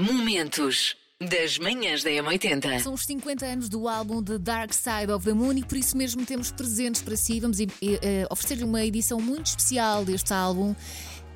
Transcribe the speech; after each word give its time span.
Momentos 0.00 0.96
das 1.20 1.58
manhãs 1.58 2.02
da 2.02 2.08
M80. 2.08 2.80
São 2.80 2.94
os 2.94 3.04
50 3.04 3.44
anos 3.44 3.68
do 3.68 3.86
álbum 3.86 4.22
The 4.22 4.38
Dark 4.38 4.72
Side 4.72 5.12
of 5.12 5.26
the 5.26 5.34
Moon 5.34 5.58
e 5.58 5.62
por 5.62 5.76
isso 5.76 5.94
mesmo 5.94 6.24
temos 6.24 6.50
presentes 6.50 7.02
para 7.02 7.14
si. 7.18 7.38
Vamos 7.38 7.60
eh, 7.60 7.66
eh, 7.82 8.26
oferecer-lhe 8.30 8.64
uma 8.64 8.82
edição 8.82 9.20
muito 9.20 9.48
especial 9.48 10.02
deste 10.02 10.32
álbum. 10.32 10.74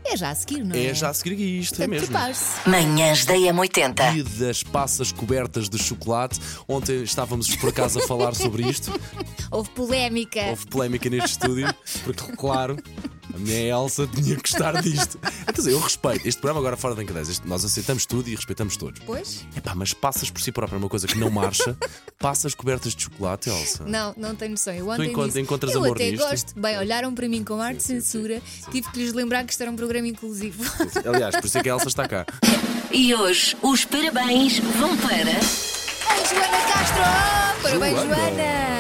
É 0.07 0.17
já 0.17 0.31
a 0.31 0.35
seguir, 0.35 0.65
não 0.65 0.75
é? 0.75 0.87
É 0.87 0.95
já 0.95 1.11
a 1.11 1.15
seguir 1.15 1.39
isto, 1.61 1.83
é 1.83 1.87
mesmo. 1.87 2.07
prepare-se. 2.09 2.67
Manhãs 2.67 3.27
da 3.27 3.35
M80. 3.35 4.13
Dia 4.13 4.25
das 4.47 4.63
passas 4.63 5.13
cobertas 5.13 5.69
de 5.69 5.77
chocolate. 5.77 6.41
Ontem 6.67 7.03
estávamos 7.03 7.55
por 7.57 7.69
acaso 7.69 7.99
a 7.99 8.03
falar 8.07 8.35
sobre 8.35 8.67
isto. 8.67 8.99
Houve 9.53 9.69
polémica. 9.71 10.41
Houve 10.49 10.67
polémica 10.69 11.11
neste 11.11 11.31
estúdio, 11.33 11.75
porque, 12.03 12.33
claro, 12.37 12.77
a 13.35 13.39
minha 13.39 13.61
Elsa 13.71 14.07
tinha 14.07 14.37
que 14.37 14.43
gostar 14.51 14.81
disto. 14.83 15.19
Dizer, 15.55 15.73
eu 15.73 15.81
respeito. 15.81 16.27
Este 16.27 16.41
programa 16.41 16.61
agora 16.61 16.77
fora 16.77 16.95
da 16.95 17.05
cadeia. 17.05 17.25
Nós 17.45 17.65
aceitamos 17.65 18.07
tudo 18.07 18.29
e 18.29 18.35
respeitamos 18.35 18.77
todos. 18.77 19.01
Pois? 19.05 19.45
Epá, 19.57 19.75
mas 19.75 19.93
passas 19.93 20.31
por 20.31 20.41
si 20.41 20.53
própria 20.53 20.77
é 20.77 20.79
uma 20.79 20.89
coisa 20.89 21.07
que 21.07 21.19
não 21.19 21.31
marcha. 21.31 21.77
Passas 22.19 22.55
cobertas 22.55 22.95
de 22.95 23.03
chocolate, 23.05 23.49
Elsa. 23.51 23.85
Não, 23.85 24.15
não 24.17 24.35
tenho 24.35 24.53
noção. 24.53 24.73
Eu 24.75 24.89
ontem 24.89 25.11
encont- 25.11 25.27
disse, 25.29 25.41
encontras 25.41 25.73
eu 25.75 25.83
amor 25.85 25.97
até 25.97 26.11
nisto? 26.11 26.29
gosto. 26.29 26.61
Bem, 26.61 26.79
olharam 26.79 27.15
para 27.15 27.29
mim 27.29 27.43
com 27.45 27.61
ar 27.61 27.75
de 27.75 27.83
censura. 27.83 28.41
sim. 28.65 28.71
Tive 28.71 28.91
que 28.91 28.99
lhes 28.99 29.13
lembrar 29.13 29.45
que 29.45 29.53
isto 29.53 29.61
era 29.61 29.71
um 29.71 29.77
programa 29.77 30.07
inclusivo. 30.09 30.63
Aliás, 31.05 31.35
por 31.37 31.45
isso 31.47 31.59
é 31.59 31.63
que 31.63 31.69
a 31.69 31.73
Elsa 31.73 31.89
está 31.89 32.07
cá. 32.09 32.25
E 32.93 33.15
hoje 33.15 33.57
os 33.63 33.85
parabéns 33.85 34.59
vão 34.59 34.97
para. 34.99 35.15
A 36.07 36.25
Joana 36.29 36.73
Castro! 36.73 37.03
Oh, 37.59 37.63
Parabéns, 37.63 37.95
Joana. 37.99 38.15
Joana! 38.17 38.74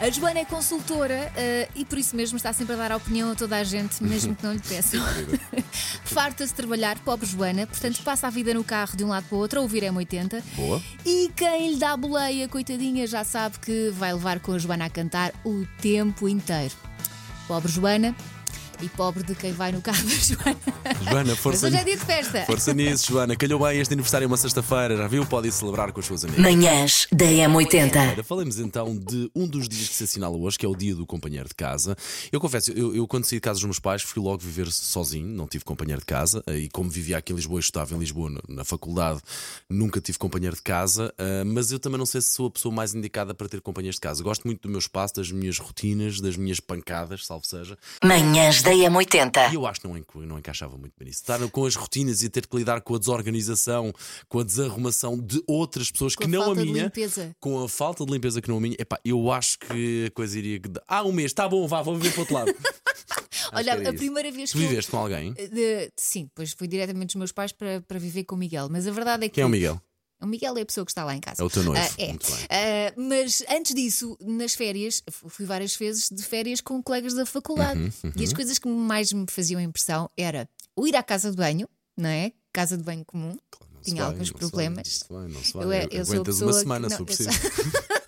A 0.00 0.10
Joana 0.10 0.38
é 0.38 0.44
consultora 0.44 1.32
eh, 1.36 1.68
e 1.74 1.84
por 1.84 1.98
isso 1.98 2.14
mesmo 2.14 2.36
está 2.36 2.52
sempre 2.52 2.74
a 2.74 2.76
dar 2.76 2.92
a 2.92 2.96
opinião 2.96 3.32
a 3.32 3.34
toda 3.34 3.56
a 3.56 3.64
gente, 3.64 4.02
mesmo 4.02 4.34
que 4.34 4.44
não 4.44 4.52
lhe 4.52 4.60
peçam. 4.60 5.00
Farta-se 6.04 6.52
de 6.52 6.56
trabalhar, 6.56 6.96
pobre 7.00 7.26
Joana, 7.26 7.66
portanto 7.66 8.00
passa 8.04 8.28
a 8.28 8.30
vida 8.30 8.54
no 8.54 8.62
carro 8.62 8.96
de 8.96 9.02
um 9.02 9.08
lado 9.08 9.26
para 9.28 9.36
o 9.36 9.38
outro 9.40 9.58
a 9.58 9.62
ouvir 9.62 9.82
M80. 9.82 10.40
Boa. 10.54 10.80
E 11.04 11.32
quem 11.34 11.72
lhe 11.72 11.78
dá 11.78 11.92
a 11.92 11.96
boleia, 11.96 12.46
coitadinha, 12.46 13.08
já 13.08 13.24
sabe 13.24 13.58
que 13.58 13.90
vai 13.90 14.12
levar 14.12 14.38
com 14.38 14.52
a 14.52 14.58
Joana 14.58 14.84
a 14.84 14.90
cantar 14.90 15.32
o 15.44 15.66
tempo 15.82 16.28
inteiro. 16.28 16.74
Pobre 17.48 17.70
Joana 17.70 18.14
e 18.80 18.88
pobre 18.88 19.22
de 19.22 19.34
quem 19.34 19.52
vai 19.52 19.72
no 19.72 19.80
carro 19.82 20.02
da 20.02 20.14
Joana. 20.14 20.56
Joana, 21.04 21.24
Mas 21.30 21.38
força 21.38 21.66
hoje 21.66 21.76
é 21.76 21.84
dia 21.84 21.96
de 21.96 22.04
festa. 22.04 22.44
Força 22.44 22.72
nisso, 22.74 23.06
Joana. 23.12 23.36
Calhou 23.36 23.60
bem 23.64 23.78
este 23.80 23.92
aniversário 23.92 24.24
é 24.24 24.26
uma 24.26 24.36
sexta-feira, 24.36 24.96
já 24.96 25.06
viu? 25.08 25.24
Pode 25.26 25.50
celebrar 25.52 25.92
com 25.92 26.00
os 26.00 26.06
seus 26.06 26.24
amigos. 26.24 26.42
Manhãs 26.42 27.06
da 27.12 27.24
M80. 27.26 28.12
Ora, 28.12 28.22
falemos 28.22 28.58
então 28.58 28.96
de 28.96 29.30
um 29.34 29.46
dos 29.46 29.68
dias 29.68 29.88
que 29.88 29.94
se 29.94 30.04
assinala 30.04 30.36
hoje, 30.36 30.58
que 30.58 30.64
é 30.64 30.68
o 30.68 30.76
dia 30.76 30.94
do 30.94 31.06
companheiro 31.06 31.48
de 31.48 31.54
casa. 31.54 31.96
Eu 32.30 32.40
confesso, 32.40 32.70
eu, 32.72 32.94
eu 32.94 33.06
quando 33.06 33.24
saí 33.24 33.38
de 33.38 33.40
casa 33.42 33.56
dos 33.58 33.64
meus 33.64 33.78
pais 33.78 34.02
fui 34.02 34.22
logo 34.22 34.38
viver 34.38 34.70
sozinho, 34.70 35.26
não 35.28 35.46
tive 35.46 35.64
companheiro 35.64 36.00
de 36.00 36.06
casa. 36.06 36.42
eh, 36.46 36.58
E 36.58 36.68
como 36.68 36.88
vivia 36.90 37.18
aqui 37.18 37.32
em 37.32 37.36
Lisboa 37.36 37.58
e 37.58 37.62
estudava 37.62 37.94
em 37.94 37.98
Lisboa 37.98 38.30
na 38.48 38.64
faculdade, 38.64 39.20
nunca 39.68 40.00
tive 40.00 40.18
companheiro 40.18 40.54
de 40.56 40.62
casa. 40.62 41.12
eh, 41.18 41.44
Mas 41.44 41.72
eu 41.72 41.78
também 41.78 41.98
não 41.98 42.06
sei 42.06 42.20
se 42.20 42.28
sou 42.28 42.46
a 42.46 42.50
pessoa 42.50 42.74
mais 42.74 42.94
indicada 42.94 43.34
para 43.34 43.48
ter 43.48 43.60
companheiros 43.60 43.96
de 43.96 44.00
casa. 44.00 44.22
Gosto 44.22 44.44
muito 44.46 44.62
do 44.62 44.68
meu 44.68 44.78
espaço, 44.78 45.14
das 45.16 45.30
minhas 45.30 45.58
rotinas, 45.58 46.20
das 46.20 46.36
minhas 46.36 46.60
pancadas, 46.60 47.26
salvo 47.26 47.46
seja. 47.46 47.76
Manhãs 48.04 48.62
da 48.62 48.67
M80. 48.70 49.50
E 49.52 49.54
eu 49.54 49.66
acho 49.66 49.80
que 49.80 49.88
não, 49.88 50.02
não 50.26 50.38
encaixava 50.38 50.76
muito 50.76 50.92
bem 50.98 51.08
nisso. 51.08 51.20
Estar 51.20 51.38
com 51.50 51.64
as 51.64 51.74
rotinas 51.76 52.22
e 52.22 52.28
ter 52.28 52.46
que 52.46 52.56
lidar 52.56 52.80
com 52.80 52.94
a 52.94 52.98
desorganização, 52.98 53.92
com 54.28 54.40
a 54.40 54.44
desarrumação 54.44 55.18
de 55.18 55.42
outras 55.46 55.90
pessoas 55.90 56.14
Com 56.14 56.24
que 56.24 56.34
a 56.34 56.38
não 56.38 56.52
a 56.52 56.54
de 56.54 56.64
minha, 56.64 56.84
limpeza. 56.84 57.34
com 57.40 57.62
a 57.62 57.68
falta 57.68 58.04
de 58.04 58.12
limpeza 58.12 58.40
que 58.40 58.48
não 58.48 58.58
a 58.58 58.60
minha, 58.60 58.76
epá, 58.78 58.98
eu 59.04 59.30
acho 59.30 59.58
que 59.58 60.06
a 60.06 60.10
coisa 60.12 60.38
iria. 60.38 60.60
Ah, 60.86 61.04
um 61.04 61.12
mês, 61.12 61.32
tá 61.32 61.48
bom, 61.48 61.66
vá, 61.66 61.82
vou 61.82 61.96
viver 61.96 62.10
para 62.12 62.18
o 62.18 62.20
outro 62.22 62.34
lado. 62.34 62.54
Olha, 63.52 63.74
a 63.74 63.82
isso. 63.82 63.94
primeira 63.94 64.30
vez 64.30 64.50
Tu 64.50 64.58
que 64.58 64.64
eu- 64.64 64.68
viveste 64.68 64.90
com 64.90 64.98
alguém? 64.98 65.32
De- 65.32 65.90
sim, 65.96 66.24
depois 66.24 66.52
fui 66.52 66.68
diretamente 66.68 67.06
dos 67.08 67.14
meus 67.16 67.32
pais 67.32 67.50
para, 67.52 67.80
para 67.80 67.98
viver 67.98 68.24
com 68.24 68.34
o 68.34 68.38
Miguel. 68.38 68.68
Mas 68.70 68.86
a 68.86 68.90
verdade 68.90 69.24
é 69.24 69.28
que. 69.28 69.36
Quem 69.36 69.42
é 69.42 69.46
o 69.46 69.48
Miguel? 69.48 69.80
O 70.20 70.26
Miguel 70.26 70.56
é 70.58 70.62
a 70.62 70.66
pessoa 70.66 70.84
que 70.84 70.90
está 70.90 71.04
lá 71.04 71.14
em 71.14 71.20
casa. 71.20 71.40
É 71.42 71.44
o 71.44 71.50
teu 71.50 71.62
noivo. 71.62 71.80
Ah, 71.80 72.02
é. 72.02 72.88
Ah, 72.88 72.92
mas 72.96 73.42
antes 73.48 73.74
disso, 73.74 74.16
nas 74.20 74.54
férias, 74.54 75.02
fui 75.10 75.46
várias 75.46 75.76
vezes 75.76 76.08
de 76.10 76.22
férias 76.24 76.60
com 76.60 76.82
colegas 76.82 77.14
da 77.14 77.24
faculdade. 77.24 77.78
Uhum, 77.80 78.12
E 78.16 78.24
as 78.24 78.32
coisas 78.32 78.58
que 78.58 78.68
mais 78.68 79.12
me 79.12 79.26
faziam 79.30 79.60
impressão 79.60 80.10
era 80.16 80.48
o 80.74 80.86
ir 80.88 80.96
à 80.96 81.02
casa 81.02 81.30
de 81.30 81.36
banho, 81.36 81.68
não 81.96 82.08
é? 82.08 82.32
Casa 82.52 82.76
de 82.76 82.82
banho 82.82 83.04
comum. 83.04 83.36
Se 83.82 83.90
Tinha 83.92 84.02
vai, 84.02 84.12
alguns 84.12 84.30
vai, 84.30 84.38
problemas. 84.40 84.86
Não 84.86 84.92
se 84.92 85.04
vai, 85.08 85.28
não 85.28 85.44
se 85.44 85.52
vai. 85.52 85.64
Eu 85.64 85.72
é- 85.72 85.84
eu 85.84 86.04
sou 86.04 86.14
a 86.14 86.16
Aguentas 86.16 86.18
uma 86.18 86.24
pessoa 86.24 86.52
que- 86.52 86.58
semana 86.58 86.88
não, 86.88 87.06
se 87.06 87.22
eu. 87.22 87.28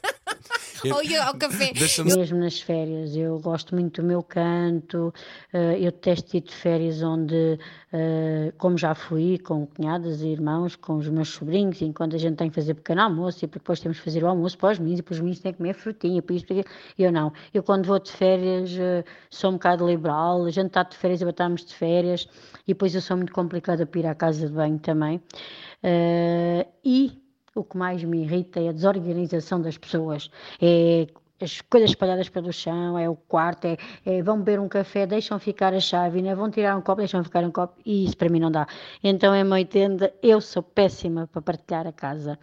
Ou 0.95 1.03
ir 1.03 1.17
ao 1.17 1.35
café. 1.35 1.73
Mesmo 2.05 2.39
nas 2.39 2.61
férias, 2.61 3.15
eu 3.15 3.39
gosto 3.39 3.75
muito 3.75 4.01
do 4.01 4.07
meu 4.07 4.23
canto, 4.23 5.13
eh, 5.53 5.77
eu 5.79 5.91
detesto 5.93 6.37
ir 6.37 6.41
de 6.41 6.55
férias 6.55 7.03
onde, 7.03 7.59
eh, 7.93 8.53
como 8.57 8.79
já 8.79 8.95
fui, 8.95 9.39
com 9.39 9.67
cunhadas 9.67 10.23
e 10.23 10.29
irmãos, 10.29 10.77
com 10.77 10.97
os 10.97 11.09
meus 11.09 11.29
sobrinhos, 11.29 11.83
enquanto 11.83 12.17
a 12.17 12.19
gente 12.19 12.37
tem 12.37 12.49
que 12.49 12.55
fazer 12.55 12.75
pequeno 12.75 13.03
almoço 13.03 13.45
e 13.45 13.49
depois 13.49 13.81
temos 13.81 13.99
que 13.99 14.05
fazer 14.05 14.25
o 14.25 14.27
almoço 14.27 14.57
para 14.57 14.73
os 14.73 14.79
meninos 14.79 15.01
e 15.01 15.03
depois 15.03 15.19
os 15.19 15.23
meninos 15.23 15.41
têm 15.41 15.53
que 15.53 15.59
comer 15.59 15.75
frutinha, 15.75 16.23
para 16.23 16.35
isto, 16.35 16.47
para 16.47 16.61
aquilo. 16.61 16.75
eu 16.99 17.13
não. 17.13 17.33
Eu 17.53 17.63
quando 17.63 17.87
vou 17.87 17.99
de 17.99 18.11
férias 18.11 18.71
eh, 18.79 19.05
sou 19.29 19.51
um 19.51 19.55
bocado 19.55 19.87
liberal, 19.87 20.45
a 20.45 20.51
gente 20.51 20.69
está 20.69 20.83
de 20.83 20.97
férias 20.97 21.21
e 21.21 21.29
estamos 21.29 21.65
de 21.65 21.75
férias 21.75 22.27
e 22.67 22.73
depois 22.73 22.95
eu 22.95 23.01
sou 23.01 23.17
muito 23.17 23.33
complicada 23.33 23.85
para 23.85 24.01
ir 24.01 24.07
à 24.07 24.15
casa 24.15 24.47
de 24.47 24.53
banho 24.53 24.79
também. 24.79 25.21
E 26.85 27.20
o 27.55 27.65
que 27.65 27.77
mais 27.77 28.03
me 28.05 28.23
irrita 28.23 28.61
é 28.61 28.69
a 28.69 28.73
desorganização 28.73 29.61
das 29.61 29.77
pessoas. 29.77 30.31
É 30.61 31.07
as 31.41 31.61
coisas 31.63 31.91
espalhadas 31.91 32.29
pelo 32.29 32.53
chão, 32.53 32.99
é 32.99 33.09
o 33.09 33.17
quarto, 33.17 33.67
é, 33.67 33.79
é 34.05 34.23
vão 34.23 34.39
beber 34.39 34.61
um 34.61 34.69
café, 34.69 35.07
deixam 35.07 35.39
ficar 35.39 35.73
a 35.73 35.81
chávena, 35.81 36.37
vão 36.37 36.51
tirar 36.51 36.77
um 36.77 36.83
copo, 36.83 36.99
deixam 36.99 37.25
ficar 37.25 37.43
um 37.45 37.51
copo, 37.51 37.75
e 37.85 38.05
isso 38.05 38.17
para 38.17 38.29
mim 38.29 38.41
não 38.41 38.51
dá. 38.51 38.67
Então, 39.03 39.35
em 39.35 39.51
80, 39.51 40.13
eu 40.23 40.41
sou 40.41 40.63
péssima 40.63 41.27
para 41.27 41.41
partilhar 41.41 41.87
a 41.87 41.93
casa. 41.93 42.39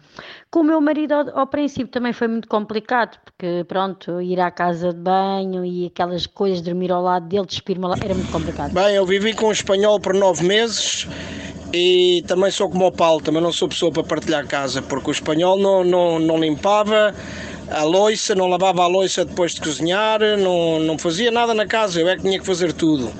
Com 0.50 0.60
o 0.60 0.64
meu 0.64 0.80
marido, 0.80 1.12
ao, 1.12 1.38
ao 1.40 1.46
princípio, 1.46 1.88
também 1.88 2.12
foi 2.12 2.28
muito 2.28 2.48
complicado, 2.48 3.18
porque, 3.24 3.64
pronto, 3.68 4.20
ir 4.20 4.40
à 4.40 4.50
casa 4.50 4.92
de 4.92 5.00
banho 5.00 5.64
e 5.64 5.86
aquelas 5.86 6.26
coisas, 6.26 6.60
dormir 6.60 6.90
ao 6.90 7.02
lado 7.02 7.28
dele, 7.28 7.46
despir-me 7.46 7.86
lado, 7.86 8.04
era 8.04 8.14
muito 8.14 8.32
complicado. 8.32 8.72
Bem, 8.72 8.96
eu 8.96 9.06
vivi 9.06 9.34
com 9.34 9.46
um 9.46 9.52
espanhol 9.52 10.00
por 10.00 10.14
nove 10.14 10.44
meses 10.44 11.06
e 11.72 12.24
também 12.26 12.50
sou 12.50 12.68
como 12.68 12.86
o 12.86 12.92
Paulo, 12.92 13.20
também 13.20 13.42
não 13.42 13.52
sou 13.52 13.68
pessoa 13.68 13.92
para 13.92 14.02
partilhar 14.02 14.46
casa, 14.46 14.80
porque 14.80 15.10
o 15.10 15.12
espanhol 15.12 15.58
não, 15.58 15.84
não, 15.84 16.18
não 16.18 16.38
limpava 16.38 17.14
a 17.70 17.82
loiça, 17.82 18.34
não 18.34 18.46
lavava 18.46 18.82
a 18.82 18.86
loiça 18.86 19.24
depois 19.24 19.52
de 19.54 19.60
cozinhar, 19.60 20.20
não, 20.38 20.80
não 20.80 20.98
fazia 20.98 21.30
nada 21.30 21.52
na 21.52 21.66
casa, 21.66 22.00
eu 22.00 22.08
é 22.08 22.16
que 22.16 22.22
tinha 22.22 22.38
que 22.38 22.46
fazer 22.46 22.72
tudo. 22.72 23.12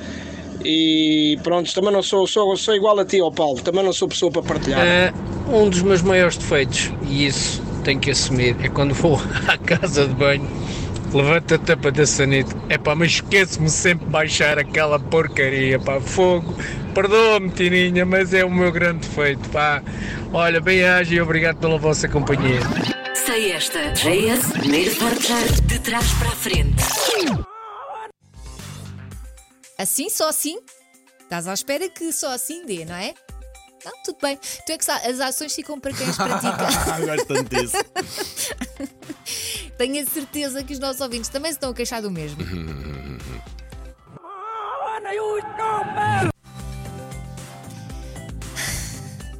E 0.64 1.38
pronto, 1.42 1.72
também 1.72 1.92
não 1.92 2.02
sou, 2.02 2.26
sou, 2.26 2.56
sou 2.56 2.74
igual 2.74 2.98
a 2.98 3.04
ti, 3.04 3.20
ao 3.20 3.30
Paulo, 3.30 3.60
também 3.60 3.84
não 3.84 3.92
sou 3.92 4.08
pessoa 4.08 4.32
para 4.32 4.42
partilhar. 4.42 4.80
É, 4.80 5.12
um 5.52 5.68
dos 5.68 5.82
meus 5.82 6.02
maiores 6.02 6.36
defeitos, 6.36 6.90
e 7.08 7.26
isso 7.26 7.62
tenho 7.84 8.00
que 8.00 8.10
assumir, 8.10 8.56
é 8.62 8.68
quando 8.68 8.94
vou 8.94 9.20
à 9.46 9.56
casa 9.58 10.06
de 10.06 10.14
banho, 10.14 10.48
levanto 11.12 11.54
a 11.54 11.58
tampa 11.58 11.90
da 11.90 12.06
sanita, 12.06 12.54
é 12.68 12.76
pá, 12.76 12.94
mas 12.94 13.12
esqueço-me 13.12 13.70
sempre 13.70 14.04
de 14.06 14.10
baixar 14.10 14.58
aquela 14.58 14.98
porcaria, 14.98 15.78
pá, 15.78 16.00
fogo. 16.00 16.54
Perdoa-me, 16.94 17.50
Tininha, 17.50 18.04
mas 18.04 18.34
é 18.34 18.44
o 18.44 18.50
meu 18.50 18.72
grande 18.72 19.06
defeito, 19.06 19.48
pá. 19.50 19.82
Olha, 20.32 20.60
bem-aja 20.60 21.14
e 21.14 21.20
obrigado 21.20 21.58
pela 21.58 21.78
vossa 21.78 22.08
companhia. 22.08 22.60
Sei 23.14 23.52
esta. 23.52 23.92
JS, 23.92 24.52
primeiro 24.52 24.94
portar 24.96 25.44
de 25.66 25.78
trás 25.80 26.12
para 26.14 26.28
a 26.28 26.32
frente. 26.32 26.82
Assim, 29.78 30.08
só 30.10 30.28
assim? 30.28 30.58
Estás 31.20 31.46
à 31.46 31.54
espera 31.54 31.88
que 31.88 32.12
só 32.12 32.32
assim 32.32 32.66
dê, 32.66 32.84
não 32.84 32.96
é? 32.96 33.14
Não, 33.84 33.92
tudo 34.04 34.18
bem. 34.20 34.38
Tu 34.66 34.72
é 34.72 34.78
que 34.78 34.90
as 34.90 35.20
ações 35.20 35.54
ficam 35.54 35.78
para 35.78 35.92
quem 35.92 36.08
as 36.08 36.16
pratica. 36.16 36.66
Ah, 36.92 37.00
gosto 37.06 37.26
tanto 37.26 37.56
disso. 37.56 37.76
Tenho 39.78 40.02
a 40.02 40.06
certeza 40.06 40.64
que 40.64 40.72
os 40.72 40.78
nossos 40.80 41.00
ouvintes 41.00 41.30
também 41.30 41.52
se 41.52 41.56
estão 41.56 41.70
a 41.70 41.74
queixar 41.74 42.02
do 42.02 42.10
mesmo. 42.10 42.38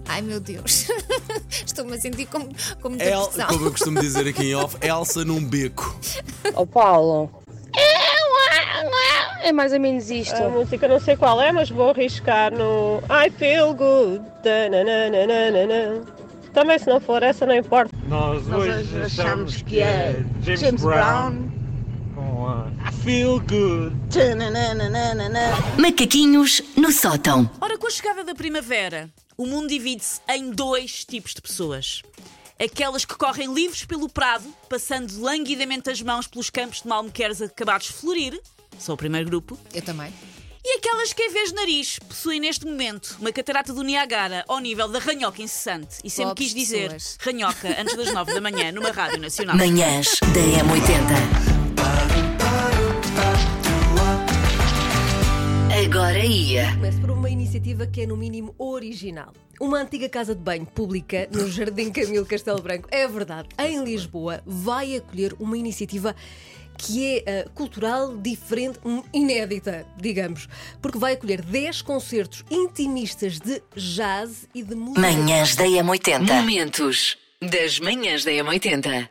Ai 0.06 0.22
meu 0.22 0.40
Deus, 0.40 0.86
estou-me 1.50 1.94
a 1.94 2.00
sentir 2.00 2.26
como, 2.26 2.48
como 2.80 2.96
muita 2.96 3.04
El, 3.04 3.26
pressão. 3.26 3.46
como 3.48 3.66
eu 3.66 3.70
costumo 3.70 4.00
dizer 4.00 4.26
aqui 4.26 4.50
em 4.50 4.54
off, 4.54 4.76
Elsa 4.80 5.24
num 5.24 5.44
beco. 5.44 5.94
Ó 6.54 6.64
Paulo. 6.64 7.30
É 9.42 9.52
mais 9.52 9.72
ou 9.72 9.80
menos 9.80 10.10
isto. 10.10 10.34
A 10.34 10.48
música 10.48 10.88
não 10.88 10.98
sei 10.98 11.16
qual 11.16 11.40
é, 11.40 11.52
mas 11.52 11.70
vou 11.70 11.90
arriscar 11.90 12.52
no 12.52 13.02
I 13.10 13.30
Feel 13.30 13.74
Good. 13.74 14.22
Tananana. 14.42 16.02
Também 16.58 16.76
se 16.76 16.88
não 16.88 16.98
for 17.00 17.22
essa, 17.22 17.46
não 17.46 17.54
importa. 17.54 17.96
Nós, 18.08 18.44
hoje 18.48 19.00
achamos 19.00 19.62
que 19.62 19.78
é 19.78 20.24
James 20.42 20.82
Brown. 20.82 21.48
com 22.16 22.48
a 22.48 22.66
I 22.88 22.92
Feel 23.04 23.38
Good. 23.38 23.94
Macaquinhos 25.80 26.60
no 26.76 26.90
sótão. 26.90 27.48
Ora, 27.60 27.78
com 27.78 27.86
a 27.86 27.90
chegada 27.90 28.24
da 28.24 28.34
primavera, 28.34 29.08
o 29.36 29.46
mundo 29.46 29.68
divide-se 29.68 30.20
em 30.28 30.50
dois 30.50 31.04
tipos 31.04 31.32
de 31.32 31.40
pessoas. 31.40 32.02
Aquelas 32.60 33.04
que 33.04 33.14
correm 33.14 33.54
livres 33.54 33.84
pelo 33.84 34.08
prado, 34.08 34.52
passando 34.68 35.16
languidamente 35.20 35.88
as 35.88 36.02
mãos 36.02 36.26
pelos 36.26 36.50
campos 36.50 36.82
de 36.82 36.88
malmequeres 36.88 37.40
acabados 37.40 37.86
de 37.86 37.92
florir, 37.92 38.40
sou 38.80 38.96
o 38.96 38.98
primeiro 38.98 39.26
grupo, 39.30 39.56
Eu 39.72 39.82
também. 39.82 40.12
E 40.70 40.76
aquelas 40.76 41.14
que, 41.14 41.22
em 41.22 41.32
vez 41.32 41.48
de 41.48 41.54
nariz, 41.54 41.98
possuem 41.98 42.40
neste 42.40 42.66
momento 42.66 43.16
uma 43.18 43.32
catarata 43.32 43.72
do 43.72 43.82
Niagara 43.82 44.44
ao 44.46 44.58
nível 44.58 44.86
da 44.86 44.98
ranhoca 44.98 45.40
incessante. 45.40 45.96
E 46.04 46.10
sempre 46.10 46.34
quis 46.34 46.52
dizer 46.52 46.92
pessoas. 46.92 47.16
ranhoca 47.22 47.80
antes 47.80 47.96
das 47.96 48.12
nove 48.12 48.34
da 48.34 48.40
manhã 48.42 48.70
numa 48.70 48.90
rádio 48.90 49.18
nacional. 49.18 49.56
Manhãs 49.56 50.20
da 50.20 50.40
M80. 50.62 51.58
Agora 55.86 56.18
ia. 56.18 56.70
Começo 56.74 57.00
por 57.00 57.12
uma 57.12 57.30
iniciativa 57.30 57.86
que 57.86 58.02
é, 58.02 58.06
no 58.06 58.14
mínimo, 58.14 58.54
original. 58.58 59.32
Uma 59.58 59.80
antiga 59.80 60.06
casa 60.06 60.34
de 60.34 60.42
banho 60.42 60.66
pública 60.66 61.26
no 61.32 61.50
Jardim 61.50 61.90
Camilo 61.90 62.26
Castelo 62.26 62.60
Branco, 62.60 62.88
é 62.90 63.08
verdade, 63.08 63.48
em 63.58 63.82
Lisboa, 63.82 64.42
vai 64.44 64.96
acolher 64.96 65.34
uma 65.40 65.56
iniciativa 65.56 66.14
que 66.78 67.18
é 67.18 67.22
eh, 67.26 67.46
cultural, 67.54 68.16
diferente, 68.16 68.78
hum, 68.84 69.02
inédita, 69.12 69.84
digamos, 70.00 70.48
porque 70.80 70.96
vai 70.96 71.14
acolher 71.14 71.42
10 71.42 71.82
concertos 71.82 72.44
intimistas 72.50 73.38
de 73.38 73.60
jazz 73.74 74.48
e 74.54 74.62
de 74.62 74.74
música. 74.74 75.00
Manhãs 75.00 75.56
da 75.56 75.64
M80. 75.64 76.20
Momentos 76.20 77.18
das 77.42 77.80
manhãs 77.80 78.24
da 78.24 78.30
M80. 78.30 79.08